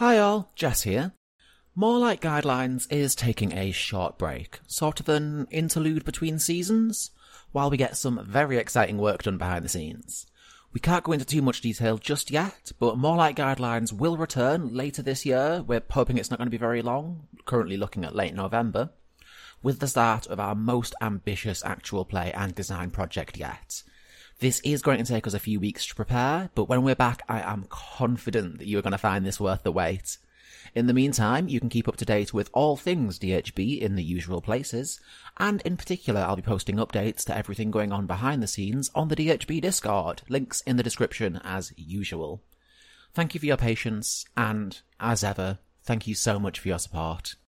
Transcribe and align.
Hi 0.00 0.16
all, 0.16 0.50
Jess 0.54 0.84
here. 0.84 1.12
More 1.74 1.98
Like 1.98 2.22
Guidelines 2.22 2.90
is 2.90 3.14
taking 3.14 3.52
a 3.52 3.70
short 3.70 4.16
break, 4.16 4.60
sort 4.66 4.98
of 4.98 5.10
an 5.10 5.46
interlude 5.50 6.06
between 6.06 6.38
seasons, 6.38 7.10
while 7.52 7.68
we 7.68 7.76
get 7.76 7.98
some 7.98 8.24
very 8.26 8.56
exciting 8.56 8.96
work 8.96 9.24
done 9.24 9.36
behind 9.36 9.62
the 9.62 9.68
scenes. 9.68 10.26
We 10.72 10.80
can't 10.80 11.04
go 11.04 11.12
into 11.12 11.26
too 11.26 11.42
much 11.42 11.60
detail 11.60 11.98
just 11.98 12.30
yet, 12.30 12.72
but 12.78 12.96
More 12.96 13.18
Like 13.18 13.36
Guidelines 13.36 13.92
will 13.92 14.16
return 14.16 14.74
later 14.74 15.02
this 15.02 15.26
year. 15.26 15.62
We're 15.66 15.82
hoping 15.90 16.16
it's 16.16 16.30
not 16.30 16.38
going 16.38 16.46
to 16.46 16.50
be 16.50 16.56
very 16.56 16.80
long, 16.80 17.28
currently 17.44 17.76
looking 17.76 18.06
at 18.06 18.16
late 18.16 18.32
November, 18.34 18.88
with 19.62 19.80
the 19.80 19.86
start 19.86 20.26
of 20.28 20.40
our 20.40 20.54
most 20.54 20.94
ambitious 21.02 21.62
actual 21.62 22.06
play 22.06 22.32
and 22.32 22.54
design 22.54 22.90
project 22.90 23.36
yet. 23.36 23.82
This 24.40 24.60
is 24.64 24.80
going 24.80 24.96
to 24.96 25.04
take 25.04 25.26
us 25.26 25.34
a 25.34 25.38
few 25.38 25.60
weeks 25.60 25.84
to 25.84 25.94
prepare, 25.94 26.48
but 26.54 26.64
when 26.64 26.82
we're 26.82 26.94
back, 26.94 27.20
I 27.28 27.42
am 27.42 27.66
confident 27.68 28.56
that 28.56 28.66
you're 28.66 28.80
going 28.80 28.92
to 28.92 28.98
find 28.98 29.26
this 29.26 29.38
worth 29.38 29.64
the 29.64 29.70
wait. 29.70 30.16
In 30.74 30.86
the 30.86 30.94
meantime, 30.94 31.46
you 31.46 31.60
can 31.60 31.68
keep 31.68 31.86
up 31.86 31.96
to 31.96 32.06
date 32.06 32.32
with 32.32 32.48
all 32.54 32.78
things 32.78 33.18
DHB 33.18 33.78
in 33.78 33.96
the 33.96 34.02
usual 34.02 34.40
places, 34.40 34.98
and 35.36 35.60
in 35.60 35.76
particular, 35.76 36.22
I'll 36.22 36.36
be 36.36 36.42
posting 36.42 36.76
updates 36.76 37.22
to 37.24 37.36
everything 37.36 37.70
going 37.70 37.92
on 37.92 38.06
behind 38.06 38.42
the 38.42 38.46
scenes 38.46 38.90
on 38.94 39.08
the 39.08 39.16
DHB 39.16 39.60
Discord, 39.60 40.22
links 40.30 40.62
in 40.62 40.78
the 40.78 40.82
description 40.82 41.38
as 41.44 41.74
usual. 41.76 42.42
Thank 43.12 43.34
you 43.34 43.40
for 43.40 43.46
your 43.46 43.58
patience, 43.58 44.24
and, 44.38 44.80
as 44.98 45.22
ever, 45.22 45.58
thank 45.84 46.06
you 46.06 46.14
so 46.14 46.38
much 46.38 46.60
for 46.60 46.68
your 46.68 46.78
support. 46.78 47.34